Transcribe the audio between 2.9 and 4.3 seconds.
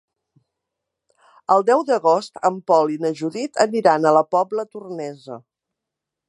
i na Judit aniran a la